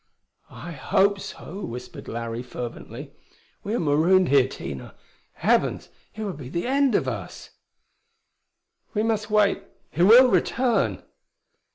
"I 0.49 0.71
hope 0.71 1.19
so," 1.19 1.63
whispered 1.63 2.07
Larry 2.07 2.41
fervently. 2.41 3.13
"We 3.63 3.75
are 3.75 3.79
marooned 3.79 4.29
here, 4.29 4.47
Tina! 4.47 4.95
Heavens, 5.33 5.89
it 6.15 6.23
would 6.23 6.37
be 6.37 6.49
the 6.49 6.65
end 6.65 6.95
of 6.95 7.07
us!" 7.07 7.51
"We 8.95 9.03
must 9.03 9.29
wait. 9.29 9.61
He 9.91 10.01
will 10.01 10.27
return." 10.31 11.03